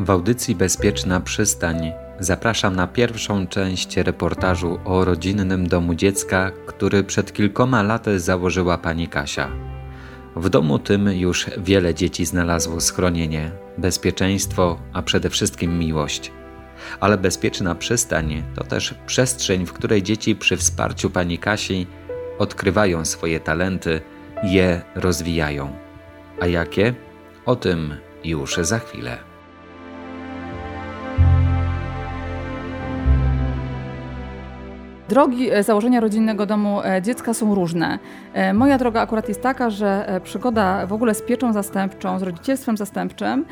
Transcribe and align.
W 0.00 0.10
audycji 0.10 0.54
Bezpieczna 0.54 1.20
Przystań 1.20 1.92
zapraszam 2.20 2.76
na 2.76 2.86
pierwszą 2.86 3.46
część 3.46 3.96
reportażu 3.96 4.78
o 4.84 5.04
rodzinnym 5.04 5.68
domu 5.68 5.94
dziecka, 5.94 6.50
który 6.66 7.04
przed 7.04 7.32
kilkoma 7.32 7.82
laty 7.82 8.20
założyła 8.20 8.78
pani 8.78 9.08
Kasia. 9.08 9.48
W 10.36 10.48
domu 10.48 10.78
tym 10.78 11.08
już 11.12 11.46
wiele 11.58 11.94
dzieci 11.94 12.26
znalazło 12.26 12.80
schronienie, 12.80 13.50
bezpieczeństwo, 13.78 14.78
a 14.92 15.02
przede 15.02 15.30
wszystkim 15.30 15.78
miłość. 15.78 16.32
Ale 17.00 17.18
bezpieczna 17.18 17.74
przystań 17.74 18.42
to 18.54 18.64
też 18.64 18.94
przestrzeń, 19.06 19.66
w 19.66 19.72
której 19.72 20.02
dzieci 20.02 20.36
przy 20.36 20.56
wsparciu 20.56 21.10
pani 21.10 21.38
Kasi 21.38 21.86
odkrywają 22.38 23.04
swoje 23.04 23.40
talenty 23.40 24.00
je 24.42 24.82
rozwijają. 24.94 25.76
A 26.40 26.46
jakie? 26.46 26.94
O 27.46 27.56
tym 27.56 27.94
już 28.24 28.56
za 28.56 28.78
chwilę. 28.78 29.29
Drogi 35.10 35.50
e, 35.50 35.62
założenia 35.62 36.00
rodzinnego 36.00 36.46
domu 36.46 36.80
e, 36.84 37.02
dziecka 37.02 37.34
są 37.34 37.54
różne. 37.54 37.98
E, 38.32 38.54
moja 38.54 38.78
droga 38.78 39.00
akurat 39.00 39.28
jest 39.28 39.42
taka, 39.42 39.70
że 39.70 40.20
przygoda 40.24 40.86
w 40.86 40.92
ogóle 40.92 41.14
z 41.14 41.22
pieczą 41.22 41.52
zastępczą, 41.52 42.18
z 42.18 42.22
rodzicielstwem 42.22 42.76
zastępczym 42.76 43.44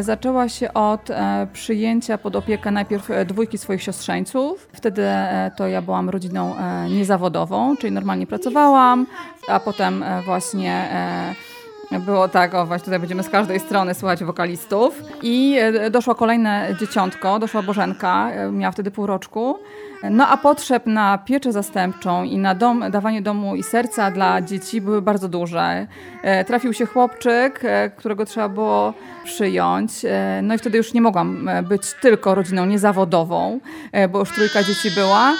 zaczęła 0.00 0.48
się 0.48 0.74
od 0.74 1.08
przyjęcia 1.52 2.18
pod 2.18 2.36
opiekę 2.36 2.70
najpierw 2.70 3.08
dwójki 3.26 3.58
swoich 3.58 3.82
siostrzeńców. 3.82 4.68
Wtedy 4.72 5.02
to 5.56 5.66
ja 5.66 5.82
byłam 5.82 6.10
rodziną 6.10 6.54
niezawodową, 6.90 7.76
czyli 7.76 7.92
normalnie 7.92 8.26
pracowałam, 8.26 9.06
a 9.48 9.60
potem 9.60 10.04
właśnie 10.24 10.88
było 12.00 12.28
tak, 12.28 12.54
o 12.54 12.66
właśnie 12.66 12.84
tutaj 12.84 13.00
będziemy 13.00 13.22
z 13.22 13.28
każdej 13.28 13.60
strony 13.60 13.94
słuchać 13.94 14.24
wokalistów. 14.24 15.02
I 15.22 15.58
doszło 15.90 16.14
kolejne 16.14 16.74
dzieciątko, 16.80 17.38
doszła 17.38 17.62
Bożenka, 17.62 18.30
miała 18.52 18.72
wtedy 18.72 18.90
pół 18.90 19.06
roczku. 19.06 19.58
No 20.10 20.28
a 20.28 20.36
potrzeb 20.36 20.86
na 20.86 21.18
pieczę 21.18 21.52
zastępczą 21.52 22.24
i 22.24 22.38
na 22.38 22.54
dom, 22.54 22.84
dawanie 22.90 23.22
domu 23.22 23.56
i 23.56 23.62
serca 23.62 24.10
dla 24.10 24.42
dzieci 24.42 24.80
były 24.80 25.02
bardzo 25.02 25.28
duże. 25.28 25.86
E, 26.22 26.44
trafił 26.44 26.72
się 26.72 26.86
chłopczyk, 26.86 27.60
e, 27.64 27.90
którego 27.90 28.24
trzeba 28.24 28.48
było 28.48 28.94
przyjąć. 29.24 30.04
E, 30.04 30.40
no 30.42 30.54
i 30.54 30.58
wtedy 30.58 30.78
już 30.78 30.94
nie 30.94 31.00
mogłam 31.00 31.50
być 31.68 31.82
tylko 32.02 32.34
rodziną 32.34 32.66
niezawodową, 32.66 33.60
bo 34.10 34.18
już 34.18 34.32
trójka 34.32 34.62
dzieci 34.62 34.90
była. 34.90 35.32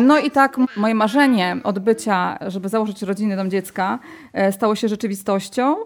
No 0.00 0.18
i 0.18 0.30
tak 0.30 0.56
moje 0.76 0.94
marzenie 0.94 1.56
odbycia, 1.64 2.38
żeby 2.46 2.68
założyć 2.68 3.02
rodzinny 3.02 3.36
dom 3.36 3.50
dziecka, 3.50 3.98
stało 4.50 4.74
się 4.74 4.88
rzeczywistością. 4.88 5.76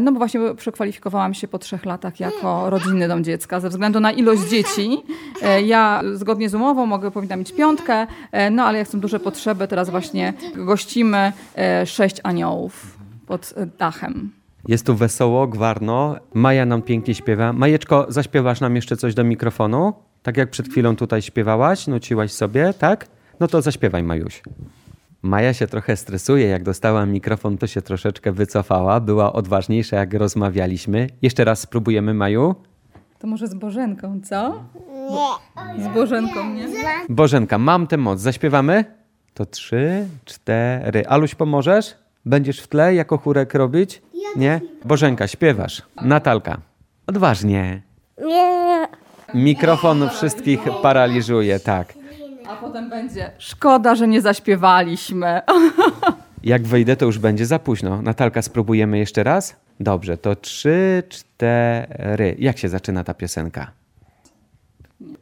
No 0.00 0.12
bo 0.12 0.18
właśnie 0.18 0.40
przekwalifikowałam 0.56 1.34
się 1.34 1.48
po 1.48 1.58
trzech 1.58 1.84
latach 1.84 2.20
jako 2.20 2.70
rodzinny 2.70 3.08
dom 3.08 3.24
dziecka 3.24 3.60
ze 3.60 3.68
względu 3.68 4.00
na 4.00 4.12
ilość 4.12 4.42
dzieci. 4.42 5.02
Ja 5.64 6.02
zgodnie 6.14 6.48
z 6.48 6.54
umową 6.54 6.86
mogę, 6.86 7.10
powinna 7.10 7.36
mieć 7.36 7.52
piątkę, 7.52 8.06
no 8.50 8.64
ale 8.64 8.78
jak 8.78 8.88
są 8.88 9.00
duże 9.00 9.20
potrzeby, 9.20 9.68
teraz 9.68 9.90
właśnie 9.90 10.32
gościmy 10.54 11.32
sześć 11.84 12.16
aniołów 12.22 12.98
pod 13.26 13.54
dachem. 13.78 14.30
Jest 14.68 14.86
tu 14.86 14.94
wesoło, 14.94 15.46
gwarno. 15.46 16.16
Maja 16.34 16.66
nam 16.66 16.82
pięknie 16.82 17.14
śpiewa. 17.14 17.52
Majeczko, 17.52 18.06
zaśpiewasz 18.08 18.60
nam 18.60 18.76
jeszcze 18.76 18.96
coś 18.96 19.14
do 19.14 19.24
mikrofonu? 19.24 19.92
Tak 20.22 20.36
jak 20.36 20.50
przed 20.50 20.68
chwilą 20.68 20.96
tutaj 20.96 21.22
śpiewałaś, 21.22 21.86
nuciłaś 21.86 22.32
sobie, 22.32 22.74
tak? 22.78 23.06
No 23.40 23.48
to 23.48 23.62
zaśpiewaj, 23.62 24.02
Majuś. 24.02 24.42
Maja 25.22 25.54
się 25.54 25.66
trochę 25.66 25.96
stresuje. 25.96 26.46
Jak 26.46 26.62
dostała 26.62 27.06
mikrofon, 27.06 27.58
to 27.58 27.66
się 27.66 27.82
troszeczkę 27.82 28.32
wycofała. 28.32 29.00
Była 29.00 29.32
odważniejsza, 29.32 29.96
jak 29.96 30.14
rozmawialiśmy. 30.14 31.06
Jeszcze 31.22 31.44
raz 31.44 31.60
spróbujemy, 31.60 32.14
Maju. 32.14 32.54
To 33.18 33.26
może 33.26 33.46
z 33.46 33.54
Bożenką, 33.54 34.20
co? 34.24 34.64
Nie. 35.78 35.84
Z 35.84 35.94
Bożenką, 35.94 36.54
nie? 36.54 36.68
Bożenka, 37.08 37.58
mam 37.58 37.86
tę 37.86 37.96
moc. 37.96 38.20
Zaśpiewamy? 38.20 38.84
To 39.34 39.46
trzy, 39.46 40.06
cztery. 40.24 41.06
Aluś, 41.06 41.34
pomożesz? 41.34 41.94
Będziesz 42.24 42.60
w 42.60 42.66
tle 42.68 42.94
jako 42.94 43.18
chórek 43.18 43.54
robić? 43.54 44.02
Nie? 44.36 44.60
Bożenka, 44.84 45.26
śpiewasz. 45.26 45.82
Natalka. 46.02 46.58
Odważnie. 47.06 47.82
Nie. 48.24 48.88
Mikrofon 49.34 50.08
wszystkich 50.10 50.60
paraliżuje, 50.82 51.60
tak. 51.60 51.97
A 52.48 52.56
potem 52.56 52.90
będzie 52.90 53.30
szkoda, 53.38 53.94
że 53.94 54.08
nie 54.08 54.20
zaśpiewaliśmy. 54.20 55.40
Jak 56.44 56.66
wejdę, 56.66 56.96
to 56.96 57.06
już 57.06 57.18
będzie 57.18 57.46
za 57.46 57.58
późno. 57.58 58.02
Natalka, 58.02 58.42
spróbujemy 58.42 58.98
jeszcze 58.98 59.22
raz? 59.24 59.56
Dobrze, 59.80 60.16
to 60.16 60.36
trzy, 60.36 61.02
cztery. 61.08 62.36
Jak 62.38 62.58
się 62.58 62.68
zaczyna 62.68 63.04
ta 63.04 63.14
piosenka? 63.14 63.70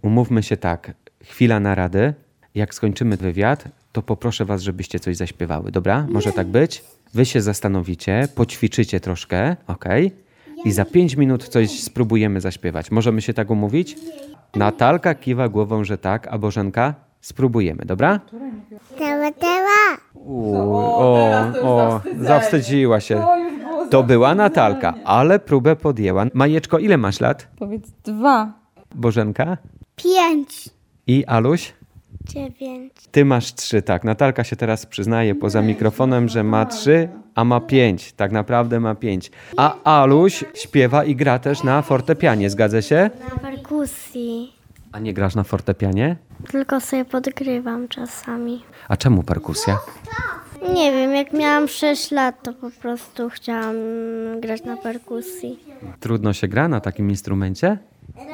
Umówmy 0.02 0.42
się 0.42 0.56
tak. 0.56 0.92
Chwila 1.24 1.60
narady. 1.60 2.14
Jak 2.54 2.74
skończymy 2.74 3.16
wywiad, 3.16 3.64
to 3.92 4.02
poproszę 4.02 4.44
was, 4.44 4.62
żebyście 4.62 5.00
coś 5.00 5.16
zaśpiewały. 5.16 5.72
Dobra? 5.72 6.06
Może 6.10 6.32
tak 6.32 6.46
być? 6.46 6.84
Wy 7.14 7.24
się 7.24 7.40
zastanowicie, 7.40 8.28
poćwiczycie 8.34 9.00
troszkę, 9.00 9.56
ok? 9.66 9.84
I 10.64 10.72
za 10.72 10.84
pięć 10.84 11.16
minut 11.16 11.48
coś 11.48 11.80
spróbujemy 11.80 12.40
zaśpiewać. 12.40 12.90
Możemy 12.90 13.22
się 13.22 13.34
tak 13.34 13.50
umówić? 13.50 13.96
Natalka 14.54 15.14
kiwa 15.14 15.48
głową, 15.48 15.84
że 15.84 15.98
tak, 15.98 16.28
a 16.30 16.38
Bożenka? 16.38 17.05
Spróbujemy, 17.26 17.84
dobra? 17.84 18.20
Teła, 18.98 19.32
teła. 19.32 19.98
o, 20.14 21.62
o, 21.62 22.00
zawstydziła 22.20 23.00
się. 23.00 23.26
To 23.90 24.02
była 24.02 24.34
Natalka, 24.34 24.94
ale 25.04 25.38
próbę 25.38 25.76
podjęła. 25.76 26.26
Majeczko, 26.34 26.78
ile 26.78 26.96
masz 26.96 27.20
lat? 27.20 27.48
Powiedz 27.58 27.90
dwa. 28.04 28.52
Bożenka? 28.94 29.56
Pięć. 29.96 30.68
I 31.06 31.24
Aluś? 31.24 31.72
Dziewięć. 32.24 32.92
Ty 33.10 33.24
masz 33.24 33.54
trzy, 33.54 33.82
tak. 33.82 34.04
Natalka 34.04 34.44
się 34.44 34.56
teraz 34.56 34.86
przyznaje 34.86 35.34
poza 35.34 35.62
mikrofonem, 35.62 36.28
że 36.28 36.44
ma 36.44 36.66
trzy, 36.66 37.08
a 37.34 37.44
ma 37.44 37.60
pięć. 37.60 38.12
Tak 38.12 38.32
naprawdę 38.32 38.80
ma 38.80 38.94
pięć. 38.94 39.30
A 39.56 39.82
Aluś 40.00 40.44
śpiewa 40.54 41.04
i 41.04 41.16
gra 41.16 41.38
też 41.38 41.62
na 41.62 41.82
fortepianie, 41.82 42.50
zgadza 42.50 42.82
się? 42.82 43.10
Na 43.30 43.38
perkusji. 43.50 44.55
A 44.96 44.98
nie 44.98 45.14
grasz 45.14 45.34
na 45.34 45.44
fortepianie? 45.44 46.16
Tylko 46.50 46.80
sobie 46.80 47.04
podgrywam 47.04 47.88
czasami. 47.88 48.62
A 48.88 48.96
czemu 48.96 49.22
perkusja? 49.22 49.78
Nie 50.74 50.92
wiem, 50.92 51.14
jak 51.14 51.32
miałam 51.32 51.68
6 51.68 52.10
lat, 52.10 52.42
to 52.42 52.52
po 52.52 52.70
prostu 52.70 53.30
chciałam 53.30 53.76
grać 54.40 54.64
na 54.64 54.76
perkusji. 54.76 55.58
Trudno 56.00 56.32
się 56.32 56.48
gra 56.48 56.68
na 56.68 56.80
takim 56.80 57.10
instrumencie? 57.10 57.78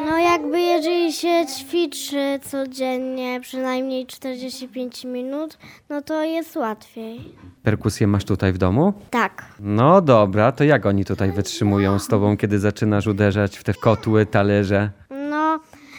No 0.06 0.18
jakby 0.18 0.60
jeżeli 0.60 1.12
się 1.12 1.46
ćwiczy 1.58 2.40
codziennie 2.42 3.40
przynajmniej 3.40 4.06
45 4.06 5.04
minut, 5.04 5.58
no 5.90 6.02
to 6.02 6.24
jest 6.24 6.56
łatwiej. 6.56 7.34
Perkusję 7.62 8.06
masz 8.06 8.24
tutaj 8.24 8.52
w 8.52 8.58
domu? 8.58 8.92
Tak. 9.10 9.44
No 9.60 10.00
dobra, 10.00 10.52
to 10.52 10.64
jak 10.64 10.86
oni 10.86 11.04
tutaj 11.04 11.32
wytrzymują 11.32 11.98
z 11.98 12.08
tobą, 12.08 12.36
kiedy 12.36 12.58
zaczynasz 12.58 13.06
uderzać 13.06 13.56
w 13.56 13.64
te 13.64 13.74
kotły, 13.74 14.26
talerze? 14.26 14.90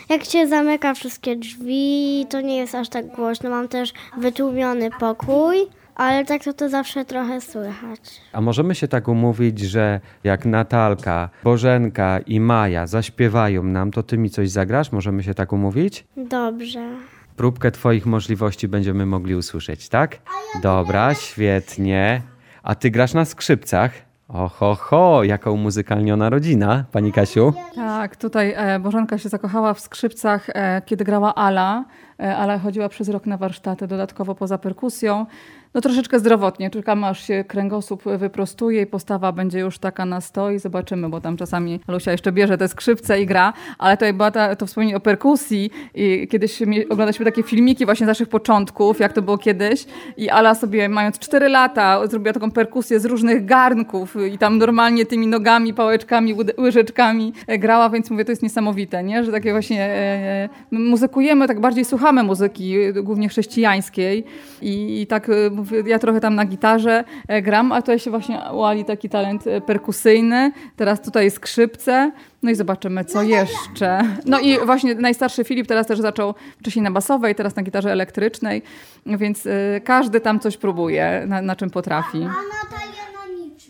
Jak 0.09 0.23
się 0.23 0.47
zamyka 0.47 0.93
wszystkie 0.93 1.35
drzwi, 1.35 2.25
to 2.29 2.41
nie 2.41 2.57
jest 2.57 2.75
aż 2.75 2.89
tak 2.89 3.07
głośno. 3.15 3.49
Mam 3.49 3.67
też 3.67 3.93
wytłumiony 4.17 4.89
pokój. 4.99 5.57
Ale 5.95 6.25
tak 6.25 6.43
to 6.43 6.53
to 6.53 6.69
zawsze 6.69 7.05
trochę 7.05 7.41
słychać. 7.41 7.99
A 8.31 8.41
możemy 8.41 8.75
się 8.75 8.87
tak 8.87 9.07
umówić, 9.07 9.59
że 9.59 9.99
jak 10.23 10.45
Natalka, 10.45 11.29
Bożenka 11.43 12.19
i 12.19 12.39
Maja 12.39 12.87
zaśpiewają 12.87 13.63
nam, 13.63 13.91
to 13.91 14.03
ty 14.03 14.17
mi 14.17 14.29
coś 14.29 14.49
zagrasz? 14.49 14.91
Możemy 14.91 15.23
się 15.23 15.33
tak 15.33 15.53
umówić? 15.53 16.05
Dobrze. 16.17 16.89
Próbkę 17.35 17.71
twoich 17.71 18.05
możliwości 18.05 18.67
będziemy 18.67 19.05
mogli 19.05 19.35
usłyszeć, 19.35 19.89
tak? 19.89 20.17
Dobra, 20.61 21.13
świetnie. 21.13 22.21
A 22.63 22.75
ty 22.75 22.91
grasz 22.91 23.13
na 23.13 23.25
skrzypcach? 23.25 23.91
Oho, 24.33 24.75
ho, 24.75 25.23
jaka 25.23 25.51
umuzykalniona 25.51 26.29
rodzina, 26.29 26.85
pani 26.91 27.11
Kasiu. 27.11 27.53
Tak, 27.75 28.15
tutaj 28.15 28.53
e, 28.57 28.79
Bożenka 28.79 29.17
się 29.17 29.29
zakochała 29.29 29.73
w 29.73 29.79
skrzypcach, 29.79 30.49
e, 30.49 30.81
kiedy 30.85 31.03
grała 31.03 31.35
Ala. 31.35 31.85
E, 32.23 32.37
Ala 32.37 32.59
chodziła 32.59 32.89
przez 32.89 33.09
rok 33.09 33.25
na 33.25 33.37
warsztaty, 33.37 33.87
dodatkowo 33.87 34.35
poza 34.35 34.57
perkusją 34.57 35.25
no 35.73 35.81
troszeczkę 35.81 36.19
zdrowotnie. 36.19 36.69
Czekamy 36.69 37.07
aż 37.07 37.27
się 37.27 37.43
kręgosłup 37.47 38.03
wyprostuje 38.03 38.81
i 38.81 38.85
postawa 38.85 39.31
będzie 39.31 39.59
już 39.59 39.79
taka 39.79 40.05
na 40.05 40.21
stoi. 40.21 40.59
Zobaczymy, 40.59 41.09
bo 41.09 41.21
tam 41.21 41.37
czasami 41.37 41.79
Lusia 41.87 42.11
jeszcze 42.11 42.31
bierze 42.31 42.57
te 42.57 42.67
skrzypce 42.67 43.21
i 43.21 43.25
gra, 43.25 43.53
ale 43.77 43.97
tutaj 43.97 44.13
była 44.13 44.31
ta, 44.31 44.55
to 44.55 44.65
wspomnienie 44.65 44.97
o 44.97 44.99
perkusji 44.99 45.71
i 45.95 46.27
kiedyś 46.27 46.61
oglądaliśmy 46.89 47.25
takie 47.25 47.43
filmiki 47.43 47.85
właśnie 47.85 48.05
z 48.05 48.07
naszych 48.07 48.29
początków, 48.29 48.99
jak 48.99 49.13
to 49.13 49.21
było 49.21 49.37
kiedyś 49.37 49.85
i 50.17 50.29
Ala 50.29 50.55
sobie 50.55 50.89
mając 50.89 51.19
4 51.19 51.49
lata 51.49 52.07
zrobiła 52.07 52.33
taką 52.33 52.51
perkusję 52.51 52.99
z 52.99 53.05
różnych 53.05 53.45
garnków 53.45 54.15
i 54.33 54.37
tam 54.37 54.57
normalnie 54.57 55.05
tymi 55.05 55.27
nogami, 55.27 55.73
pałeczkami, 55.73 56.35
łyżeczkami 56.59 57.33
grała, 57.59 57.89
więc 57.89 58.09
mówię, 58.11 58.25
to 58.25 58.31
jest 58.31 58.43
niesamowite, 58.43 59.03
nie? 59.03 59.23
że 59.23 59.31
takie 59.31 59.51
właśnie 59.51 59.81
e, 59.81 59.89
e 59.91 60.49
muzykujemy, 60.71 61.47
tak 61.47 61.59
bardziej 61.59 61.85
słuchamy 61.85 62.12
słuchamy 62.13 62.27
muzyki, 62.27 62.75
głównie 63.03 63.29
chrześcijańskiej. 63.29 64.25
I, 64.61 65.01
i 65.01 65.07
tak 65.07 65.27
mówię, 65.51 65.83
ja 65.85 65.99
trochę 65.99 66.19
tam 66.19 66.35
na 66.35 66.45
gitarze 66.45 67.03
e, 67.27 67.41
gram, 67.41 67.71
a 67.71 67.81
tutaj 67.81 67.99
się 67.99 68.11
właśnie 68.11 68.41
uali 68.53 68.85
taki 68.85 69.09
talent 69.09 69.47
e, 69.47 69.61
perkusyjny, 69.61 70.51
teraz 70.75 71.01
tutaj 71.01 71.31
skrzypce, 71.31 72.11
no 72.43 72.51
i 72.51 72.55
zobaczymy, 72.55 73.05
co 73.05 73.23
jeszcze. 73.23 74.01
No 74.25 74.39
i 74.39 74.57
właśnie 74.65 74.95
najstarszy 74.95 75.43
Filip 75.43 75.67
teraz 75.67 75.87
też 75.87 75.99
zaczął 75.99 76.33
wcześniej 76.59 76.83
na 76.83 76.91
basowej, 76.91 77.35
teraz 77.35 77.55
na 77.55 77.63
gitarze 77.63 77.91
elektrycznej, 77.91 78.61
więc 79.05 79.47
każdy 79.83 80.19
tam 80.19 80.39
coś 80.39 80.57
próbuje, 80.57 81.23
na, 81.27 81.41
na 81.41 81.55
czym 81.55 81.69
potrafi. 81.69 82.27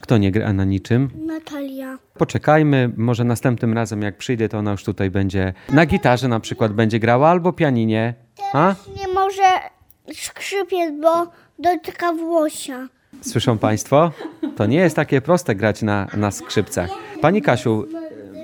Kto 0.03 0.17
nie 0.17 0.31
gra 0.31 0.53
na 0.53 0.63
niczym? 0.63 1.09
Natalia. 1.25 1.97
Poczekajmy, 2.13 2.91
może 2.97 3.23
następnym 3.23 3.73
razem 3.73 4.01
jak 4.01 4.17
przyjdę, 4.17 4.49
to 4.49 4.57
ona 4.57 4.71
już 4.71 4.83
tutaj 4.83 5.11
będzie 5.11 5.53
na 5.69 5.85
gitarze 5.85 6.27
na 6.27 6.39
przykład 6.39 6.73
będzie 6.73 6.99
grała 6.99 7.29
albo 7.29 7.53
pianinie. 7.53 8.13
A? 8.53 8.75
Nie 8.99 9.13
może 9.13 9.43
skrzypiec, 10.13 10.93
bo 11.01 11.27
dotyka 11.59 12.13
włosia. 12.13 12.87
Słyszą 13.21 13.57
Państwo? 13.57 14.11
To 14.55 14.65
nie 14.65 14.77
jest 14.77 14.95
takie 14.95 15.21
proste 15.21 15.55
grać 15.55 15.81
na, 15.81 16.07
na 16.17 16.31
skrzypcach. 16.31 16.89
Pani 17.21 17.41
Kasiu, 17.41 17.85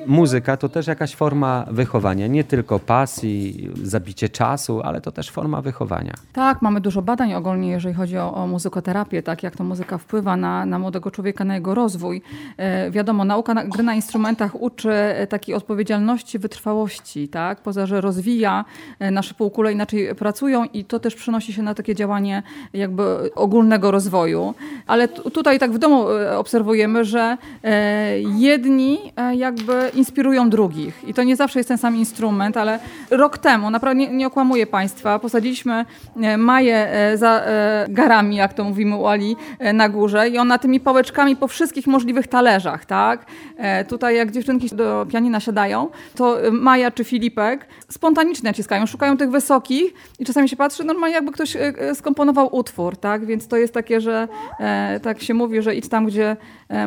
muzyka 0.08 0.58
to 0.58 0.70
też 0.70 0.88
jakaś 0.88 1.16
forma 1.16 1.66
wychowania, 1.72 2.28
nie 2.28 2.44
tylko 2.44 2.80
pasji, 2.80 3.70
zabicie 3.84 4.30
czasu, 4.30 4.82
ale 4.82 5.02
to 5.02 5.12
też 5.12 5.30
forma 5.30 5.62
wychowania. 5.62 6.14
Tak, 6.34 6.62
mamy 6.62 6.82
dużo 6.82 7.02
badań 7.02 7.34
ogólnie, 7.34 7.70
jeżeli 7.70 7.96
chodzi 7.96 8.18
o, 8.18 8.34
o 8.34 8.48
muzykoterapię, 8.48 9.24
tak 9.24 9.44
jak 9.44 9.56
to 9.56 9.64
muzyka 9.64 9.98
wpływa 9.98 10.38
na, 10.38 10.66
na 10.66 10.80
młodego 10.80 11.12
człowieka, 11.12 11.44
na 11.46 11.56
jego 11.56 11.76
rozwój. 11.76 12.22
E, 12.58 12.92
wiadomo, 12.92 13.26
nauka 13.26 13.54
na, 13.54 13.66
gry 13.66 13.84
na 13.84 13.94
instrumentach 13.94 14.62
uczy 14.62 14.92
e, 14.92 15.28
takiej 15.28 15.56
odpowiedzialności, 15.56 16.40
wytrwałości, 16.40 17.28
tak? 17.28 17.62
Poza, 17.62 17.86
że 17.86 18.02
rozwija, 18.02 18.66
e, 19.00 19.12
nasze 19.12 19.34
półkule 19.34 19.74
inaczej 19.74 20.16
pracują 20.16 20.66
i 20.66 20.86
to 20.86 21.00
też 21.00 21.16
przenosi 21.16 21.54
się 21.54 21.64
na 21.64 21.74
takie 21.74 21.96
działanie 21.96 22.44
jakby 22.74 23.34
ogólnego 23.36 23.92
rozwoju. 23.92 24.54
Ale 24.88 25.08
tutaj 25.08 25.60
tak 25.60 25.72
w 25.72 25.78
domu 25.78 26.10
e, 26.10 26.38
obserwujemy, 26.38 27.06
że 27.06 27.38
e, 27.64 28.20
jedni 28.20 29.00
e, 29.18 29.36
jakby 29.36 29.89
inspirują 29.90 30.50
drugich. 30.50 31.04
I 31.08 31.14
to 31.14 31.24
nie 31.24 31.36
zawsze 31.36 31.60
jest 31.60 31.68
ten 31.68 31.78
sam 31.78 31.96
instrument, 31.96 32.58
ale 32.58 32.80
rok 33.10 33.38
temu, 33.38 33.70
naprawdę 33.70 34.00
nie, 34.00 34.08
nie 34.08 34.28
okłamuję 34.28 34.68
Państwa, 34.68 35.20
posadziliśmy 35.20 35.86
e, 36.22 36.38
Maję 36.38 36.88
e, 36.92 37.18
za 37.18 37.42
e, 37.42 37.86
garami, 37.90 38.36
jak 38.36 38.54
to 38.54 38.64
mówimy 38.64 38.96
u 38.96 39.08
Ali, 39.08 39.36
na 39.74 39.90
górze 39.90 40.30
i 40.30 40.38
ona 40.38 40.58
tymi 40.58 40.80
pałeczkami 40.80 41.36
po 41.36 41.48
wszystkich 41.48 41.88
możliwych 41.88 42.28
talerzach, 42.28 42.86
tak? 42.86 43.26
Tutaj 43.88 44.16
jak 44.16 44.32
dziewczynki 44.32 44.76
do 44.76 45.06
pianina 45.12 45.40
siadają, 45.40 45.90
to 46.16 46.38
Maja 46.52 46.92
czy 46.92 47.04
Filipek 47.04 47.68
spontanicznie 47.90 48.50
naciskają, 48.50 48.86
szukają 48.86 49.18
tych 49.18 49.32
wysokich 49.32 49.94
i 50.20 50.26
czasami 50.26 50.50
się 50.50 50.56
patrzy, 50.56 50.84
normalnie 50.84 51.16
jakby 51.16 51.32
ktoś 51.32 51.58
skomponował 51.94 52.56
utwór, 52.56 52.98
tak? 52.98 53.26
Więc 53.26 53.48
to 53.48 53.58
jest 53.58 53.74
takie, 53.74 54.02
że 54.02 54.28
tak 55.02 55.22
się 55.22 55.34
mówi, 55.34 55.62
że 55.62 55.76
idź 55.76 55.90
tam, 55.90 56.06
gdzie 56.06 56.38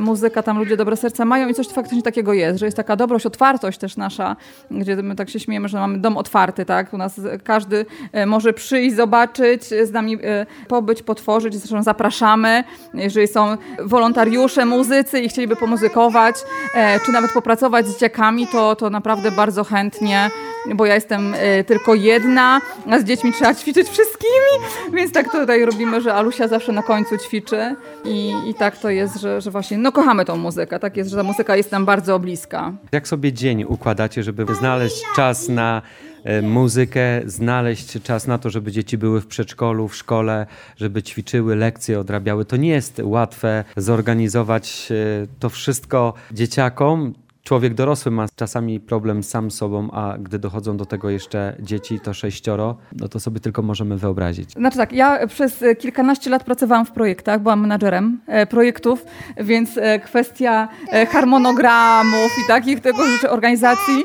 muzyka, 0.00 0.42
tam 0.42 0.58
ludzie 0.58 0.76
dobre 0.76 0.96
serca 0.96 1.24
mają 1.24 1.48
i 1.48 1.54
coś 1.54 1.68
faktycznie 1.68 2.02
takiego 2.02 2.32
jest, 2.32 2.58
że 2.58 2.66
jest 2.66 2.76
taka 2.76 2.91
dobrość, 2.96 3.26
otwartość 3.26 3.78
też 3.78 3.96
nasza, 3.96 4.36
gdzie 4.70 4.96
my 4.96 5.16
tak 5.16 5.30
się 5.30 5.40
śmiejemy, 5.40 5.68
że 5.68 5.78
mamy 5.78 5.98
dom 5.98 6.16
otwarty, 6.16 6.64
tak? 6.64 6.94
U 6.94 6.98
nas 6.98 7.20
każdy 7.44 7.86
e, 8.12 8.26
może 8.26 8.52
przyjść, 8.52 8.96
zobaczyć, 8.96 9.64
z 9.64 9.92
nami 9.92 10.18
e, 10.22 10.46
pobyć, 10.68 11.02
potworzyć, 11.02 11.54
zresztą 11.54 11.82
zapraszamy, 11.82 12.64
jeżeli 12.94 13.28
są 13.28 13.56
wolontariusze, 13.82 14.64
muzycy 14.64 15.20
i 15.20 15.28
chcieliby 15.28 15.56
pomuzykować, 15.56 16.36
e, 16.74 17.00
czy 17.00 17.12
nawet 17.12 17.32
popracować 17.32 17.86
z 17.86 17.92
dzieciakami, 17.92 18.46
to, 18.46 18.76
to 18.76 18.90
naprawdę 18.90 19.30
bardzo 19.30 19.64
chętnie, 19.64 20.30
bo 20.74 20.86
ja 20.86 20.94
jestem 20.94 21.34
e, 21.34 21.64
tylko 21.64 21.94
jedna, 21.94 22.60
a 22.90 22.98
z 22.98 23.04
dziećmi 23.04 23.32
trzeba 23.32 23.54
ćwiczyć 23.54 23.88
wszystkimi, 23.88 24.68
więc 24.92 25.12
tak 25.12 25.32
tutaj 25.32 25.64
robimy, 25.64 26.00
że 26.00 26.14
Alusia 26.14 26.48
zawsze 26.48 26.72
na 26.72 26.82
końcu 26.82 27.18
ćwiczy 27.18 27.76
i, 28.04 28.32
i 28.46 28.54
tak 28.54 28.78
to 28.78 28.90
jest, 28.90 29.16
że, 29.20 29.40
że 29.40 29.50
właśnie, 29.50 29.78
no 29.78 29.92
kochamy 29.92 30.24
tą 30.24 30.36
muzykę, 30.36 30.78
tak 30.78 30.96
jest, 30.96 31.10
że 31.10 31.16
ta 31.16 31.22
muzyka 31.22 31.56
jest 31.56 31.72
nam 31.72 31.84
bardzo 31.84 32.18
bliska. 32.18 32.72
Jak 32.92 33.08
sobie 33.08 33.32
dzień 33.32 33.64
układacie, 33.64 34.22
żeby 34.22 34.54
znaleźć 34.54 35.02
czas 35.16 35.48
na 35.48 35.82
e, 36.24 36.42
muzykę, 36.42 37.20
znaleźć 37.26 38.02
czas 38.02 38.26
na 38.26 38.38
to, 38.38 38.50
żeby 38.50 38.72
dzieci 38.72 38.98
były 38.98 39.20
w 39.20 39.26
przedszkolu, 39.26 39.88
w 39.88 39.96
szkole, 39.96 40.46
żeby 40.76 41.02
ćwiczyły, 41.02 41.56
lekcje 41.56 42.00
odrabiały. 42.00 42.44
To 42.44 42.56
nie 42.56 42.68
jest 42.68 43.00
łatwe 43.04 43.64
zorganizować 43.76 44.88
e, 44.90 45.26
to 45.38 45.48
wszystko 45.48 46.14
dzieciakom. 46.32 47.14
Człowiek 47.44 47.74
dorosły 47.74 48.12
ma 48.12 48.26
czasami 48.36 48.80
problem 48.80 49.22
sam 49.22 49.50
sobą, 49.50 49.90
a 49.90 50.18
gdy 50.18 50.38
dochodzą 50.38 50.76
do 50.76 50.86
tego 50.86 51.10
jeszcze 51.10 51.56
dzieci, 51.60 52.00
to 52.00 52.14
sześcioro, 52.14 52.76
no 52.92 53.08
to 53.08 53.20
sobie 53.20 53.40
tylko 53.40 53.62
możemy 53.62 53.96
wyobrazić. 53.96 54.52
Znaczy 54.52 54.76
tak, 54.76 54.92
ja 54.92 55.26
przez 55.26 55.62
e, 55.62 55.76
kilkanaście 55.76 56.30
lat 56.30 56.44
pracowałam 56.44 56.86
w 56.86 56.90
projektach, 56.92 57.40
byłam 57.40 57.60
menadżerem 57.60 58.20
e, 58.26 58.46
projektów, 58.46 59.04
więc 59.36 59.78
e, 59.78 59.98
kwestia 59.98 60.68
harmonogramów 61.10 62.30
i 62.44 62.48
takich 62.48 62.80
tego 62.80 63.06
rzeczy, 63.06 63.30
organizacji, 63.30 64.04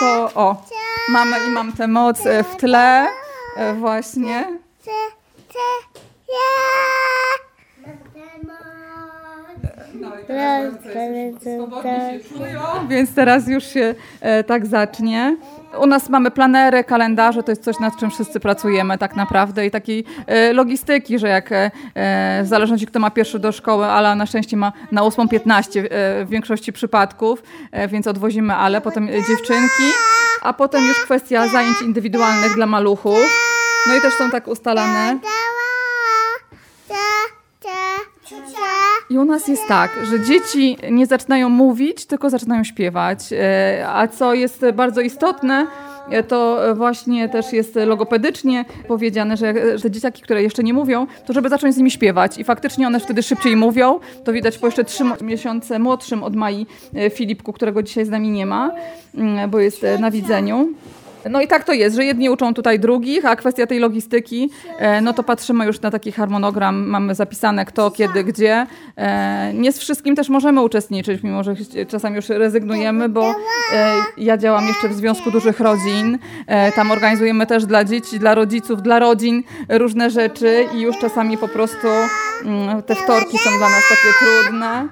to 0.00 0.30
o, 0.34 0.64
mamy 1.12 1.36
i 1.48 1.50
mam 1.50 1.72
tę 1.72 1.88
moc 1.88 2.22
w 2.52 2.56
tle 2.56 3.06
e, 10.30 10.70
właśnie. 11.66 12.20
Więc 12.88 13.14
teraz 13.14 13.48
już 13.48 13.64
się 13.64 13.94
e, 14.20 14.44
tak 14.44 14.66
zacznie. 14.66 15.36
U 15.80 15.86
nas 15.86 16.08
mamy 16.08 16.30
planery, 16.30 16.84
kalendarze, 16.84 17.42
to 17.42 17.52
jest 17.52 17.64
coś, 17.64 17.78
nad 17.78 17.96
czym 17.96 18.10
wszyscy 18.10 18.40
pracujemy 18.40 18.98
tak 18.98 19.16
naprawdę 19.16 19.66
i 19.66 19.70
takiej 19.70 20.04
e, 20.26 20.52
logistyki, 20.52 21.18
że 21.18 21.28
jak 21.28 21.52
e, 21.52 21.70
w 22.42 22.46
zależności 22.46 22.86
kto 22.86 22.98
ma 22.98 23.10
pierwszy 23.10 23.38
do 23.38 23.52
szkoły, 23.52 23.86
ale 23.86 24.14
na 24.14 24.26
szczęście 24.26 24.56
ma 24.56 24.72
na 24.92 25.02
8.15 25.02 25.80
e, 25.80 26.24
w 26.24 26.28
większości 26.28 26.72
przypadków, 26.72 27.42
e, 27.72 27.88
więc 27.88 28.06
odwozimy 28.06 28.54
ale, 28.54 28.80
potem 28.80 29.08
e, 29.08 29.12
dziewczynki, 29.12 29.92
a 30.42 30.52
potem 30.52 30.84
już 30.84 31.00
kwestia 31.04 31.48
zajęć 31.48 31.82
indywidualnych 31.82 32.54
dla 32.54 32.66
maluchów. 32.66 33.26
No 33.86 33.96
i 33.96 34.00
też 34.00 34.14
są 34.14 34.30
tak 34.30 34.48
ustalane. 34.48 35.18
I 39.10 39.18
u 39.18 39.24
nas 39.24 39.48
jest 39.48 39.68
tak, 39.68 39.90
że 40.10 40.20
dzieci 40.20 40.76
nie 40.90 41.06
zaczynają 41.06 41.48
mówić, 41.48 42.06
tylko 42.06 42.30
zaczynają 42.30 42.64
śpiewać. 42.64 43.18
E, 43.32 43.86
A 43.88 44.08
co 44.08 44.34
jest 44.34 44.64
bardzo 44.74 45.00
istotne, 45.00 45.66
e, 46.10 46.22
to 46.22 46.60
właśnie 46.74 47.28
też 47.28 47.52
jest 47.52 47.74
logopedycznie 47.74 48.64
powiedziane, 48.88 49.36
że 49.36 49.54
te 49.82 49.90
dzieciaki, 49.90 50.22
które 50.22 50.42
jeszcze 50.42 50.62
nie 50.62 50.74
mówią, 50.74 51.06
to 51.26 51.32
żeby 51.32 51.48
zacząć 51.48 51.74
z 51.74 51.78
nimi 51.78 51.90
śpiewać. 51.90 52.38
I 52.38 52.44
faktycznie 52.44 52.86
one 52.86 53.00
wtedy 53.00 53.22
szybciej 53.22 53.56
mówią. 53.56 54.00
To 54.24 54.32
widać 54.32 54.58
po 54.58 54.66
jeszcze 54.66 54.84
trzy 54.84 55.04
miesiące 55.20 55.78
młodszym 55.78 56.22
od 56.22 56.36
Mai 56.36 56.66
e, 56.94 57.10
Filipku, 57.10 57.52
którego 57.52 57.82
dzisiaj 57.82 58.04
z 58.04 58.10
nami 58.10 58.30
nie 58.30 58.46
ma, 58.46 58.70
mm, 59.14 59.50
bo 59.50 59.60
jest 59.60 59.86
na 60.00 60.10
widzeniu. 60.10 60.68
No 61.30 61.40
i 61.40 61.48
tak 61.48 61.64
to 61.64 61.72
jest, 61.72 61.96
że 61.96 62.04
jedni 62.04 62.30
uczą 62.30 62.54
tutaj 62.54 62.80
drugich, 62.80 63.24
a 63.24 63.36
kwestia 63.36 63.66
tej 63.66 63.78
logistyki, 63.78 64.50
e, 64.78 65.00
no 65.00 65.12
to 65.12 65.22
patrzymy 65.22 65.66
już 65.66 65.80
na 65.80 65.90
taki 65.90 66.12
harmonogram, 66.12 66.86
mamy 66.88 67.14
zapisane 67.14 67.64
kto, 67.64 67.90
kiedy, 67.90 68.24
gdzie. 68.24 68.66
E, 68.96 69.52
Nie 69.54 69.72
z 69.72 69.78
wszystkim 69.78 70.16
też 70.16 70.28
możemy 70.28 70.60
uczestniczyć, 70.60 71.22
mimo 71.22 71.44
że 71.44 71.54
czasami 71.88 72.16
już 72.16 72.28
rezygnujemy, 72.28 73.08
bo 73.08 73.30
e, 73.30 73.34
ja 74.16 74.36
działam 74.36 74.66
jeszcze 74.66 74.88
w 74.88 74.94
Związku 74.94 75.30
Dużych 75.30 75.60
Rodzin. 75.60 76.18
Tam 76.76 76.90
organizujemy 76.90 77.46
też 77.46 77.66
dla 77.66 77.84
dzieci, 77.84 78.18
dla 78.18 78.34
rodziców, 78.34 78.82
dla 78.82 78.98
rodzin 78.98 79.42
różne 79.68 80.10
rzeczy 80.10 80.64
i 80.74 80.80
już 80.80 80.98
czasami 80.98 81.38
po 81.38 81.48
prostu 81.48 81.88
mm, 82.44 82.82
te 82.82 82.94
wtorki 82.94 83.38
są 83.38 83.50
dla 83.58 83.68
nas 83.68 83.82
takie 83.88 84.12
trudne. 84.18 84.88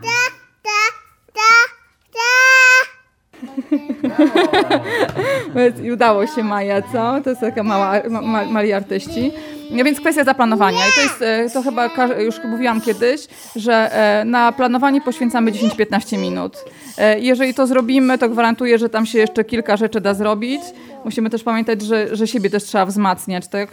I 5.85 5.93
udało 5.93 6.27
się 6.27 6.45
Maja, 6.45 6.83
co? 6.83 7.21
To 7.25 7.31
jest 7.31 7.41
taka 7.41 7.63
mała, 7.63 7.93
ma, 8.11 8.21
ma, 8.21 8.45
mali 8.45 8.73
artyści. 8.73 9.33
No 9.71 9.85
więc 9.85 10.01
kwestia 10.01 10.25
zaplanowania. 10.25 10.79
I 10.79 10.93
to 10.95 11.01
jest, 11.01 11.23
e, 11.23 11.51
to 11.51 11.63
chyba 11.63 11.89
już 12.19 12.45
mówiłam 12.45 12.81
kiedyś, 12.81 13.27
że 13.57 13.93
e, 13.93 14.25
na 14.25 14.53
planowanie 14.53 15.01
poświęcamy 15.01 15.53
10-15 15.53 16.19
minut. 16.19 16.65
E, 16.99 17.21
Jeżeli 17.21 17.55
to 17.55 17.67
zrobimy, 17.67 18.19
to 18.19 18.29
gwarantuję, 18.29 18.79
że 18.79 18.89
tam 18.89 19.07
się 19.07 19.19
jeszcze 19.19 19.45
kilka 19.45 19.77
rzeczy 19.77 20.01
da 20.01 20.15
zrobić. 20.15 20.61
Musimy 21.05 21.31
też 21.31 21.43
pamiętać, 21.43 21.83
że, 21.83 22.17
że 22.17 22.27
siebie 22.27 22.51
też 22.51 22.65
trzeba 22.65 22.87
wzmacniać. 22.87 23.49
Tak? 23.49 23.71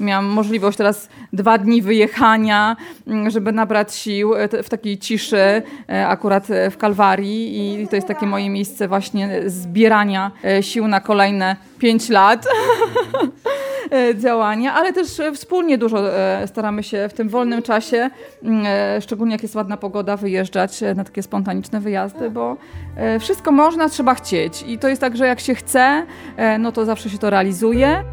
Miałam 0.00 0.24
możliwość 0.26 0.78
teraz 0.78 1.08
dwa 1.32 1.58
dni 1.58 1.82
wyjechania, 1.82 2.76
mm, 3.06 3.30
żeby 3.30 3.52
nabrać 3.52 3.94
sił 3.94 4.32
w 4.62 4.68
takiej 4.68 4.98
ciszy, 4.98 5.62
akurat 6.06 6.46
w 6.70 6.76
Kalwarii 6.76 7.82
i 7.82 7.88
to 7.88 7.96
jest 7.96 8.08
takie 8.08 8.26
moje 8.26 8.50
miejsce 8.50 8.88
właśnie 8.88 9.42
zbierania 9.46 10.30
sił 10.60 10.88
na 10.88 11.00
kolejne 11.00 11.56
pięć 11.78 12.08
lat. 12.08 12.46
E, 13.94 14.14
działania, 14.14 14.74
ale 14.74 14.92
też 14.92 15.20
e, 15.20 15.32
wspólnie 15.32 15.78
dużo 15.78 16.12
e, 16.14 16.46
staramy 16.48 16.82
się 16.82 17.08
w 17.08 17.12
tym 17.12 17.28
wolnym 17.28 17.62
czasie, 17.62 18.10
mm, 18.42 18.66
szczególnie 19.00 19.32
jak 19.32 19.42
jest 19.42 19.54
ładna 19.54 19.76
pogoda, 19.76 20.16
wyjeżdżać 20.16 20.80
na 20.96 21.04
takie 21.04 21.22
spontaniczne 21.22 21.80
wyjazdy, 21.80 22.30
bo 22.30 22.56
wszystko 23.20 23.52
można, 23.52 23.88
trzeba 23.88 24.14
chcieć. 24.14 24.64
I 24.66 24.78
to 24.78 24.88
jest 24.88 25.00
tak, 25.00 25.16
że 25.16 25.26
jak 25.26 25.40
się 25.40 25.54
chce, 25.54 26.06
no 26.58 26.72
to 26.72 26.84
zawsze 26.84 27.10
się 27.10 27.18
to 27.18 27.30
realizuje. 27.30 28.04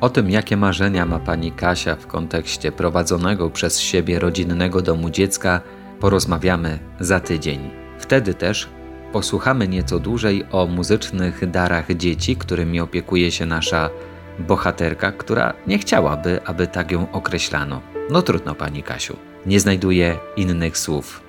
O 0.00 0.08
tym, 0.08 0.30
jakie 0.30 0.56
marzenia 0.56 1.06
ma 1.06 1.18
pani 1.18 1.52
Kasia 1.52 1.96
w 1.96 2.06
kontekście 2.06 2.72
prowadzonego 2.72 3.50
przez 3.50 3.80
siebie 3.80 4.18
rodzinnego 4.18 4.82
domu 4.82 5.10
dziecka, 5.10 5.60
porozmawiamy 6.00 6.78
za 7.00 7.20
tydzień. 7.20 7.85
Wtedy 7.98 8.34
też 8.34 8.68
posłuchamy 9.12 9.68
nieco 9.68 9.98
dłużej 9.98 10.44
o 10.50 10.66
muzycznych 10.66 11.50
darach 11.50 11.92
dzieci, 11.94 12.36
którymi 12.36 12.80
opiekuje 12.80 13.30
się 13.30 13.46
nasza 13.46 13.90
bohaterka, 14.38 15.12
która 15.12 15.54
nie 15.66 15.78
chciałaby, 15.78 16.40
aby 16.44 16.66
tak 16.66 16.92
ją 16.92 17.12
określano. 17.12 17.82
No 18.10 18.22
trudno, 18.22 18.54
pani 18.54 18.82
Kasiu, 18.82 19.16
nie 19.46 19.60
znajduję 19.60 20.18
innych 20.36 20.78
słów. 20.78 21.22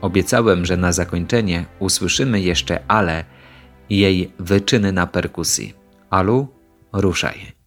Obiecałem, 0.00 0.66
że 0.66 0.76
na 0.76 0.92
zakończenie 0.92 1.64
usłyszymy 1.78 2.40
jeszcze 2.40 2.80
Ale 2.88 3.24
i 3.90 3.98
jej 3.98 4.32
wyczyny 4.38 4.92
na 4.92 5.06
perkusji. 5.06 5.74
Alu, 6.10 6.48
ruszaj. 6.92 7.63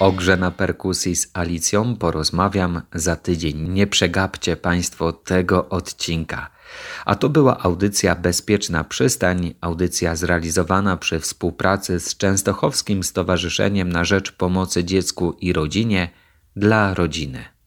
O 0.00 0.12
grze 0.12 0.36
na 0.36 0.50
perkusji 0.50 1.16
z 1.16 1.30
Alicją 1.34 1.96
porozmawiam 1.96 2.82
za 2.94 3.16
tydzień. 3.16 3.68
Nie 3.68 3.86
przegapcie 3.86 4.56
Państwo 4.56 5.12
tego 5.12 5.68
odcinka. 5.68 6.50
A 7.04 7.14
to 7.14 7.28
była 7.28 7.58
audycja 7.58 8.14
Bezpieczna 8.14 8.84
Przystań, 8.84 9.54
audycja 9.60 10.16
zrealizowana 10.16 10.96
przy 10.96 11.20
współpracy 11.20 12.00
z 12.00 12.16
Częstochowskim 12.16 13.02
Stowarzyszeniem 13.02 13.92
na 13.92 14.04
Rzecz 14.04 14.32
Pomocy 14.32 14.84
Dziecku 14.84 15.36
i 15.40 15.52
Rodzinie 15.52 16.10
dla 16.56 16.94
rodziny. 16.94 17.57